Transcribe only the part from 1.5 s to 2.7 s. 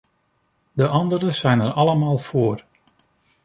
er allemaal voor.